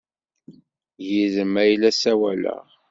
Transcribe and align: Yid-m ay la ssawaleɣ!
Yid-m 1.07 1.53
ay 1.63 1.73
la 1.81 1.91
ssawaleɣ! 1.95 2.65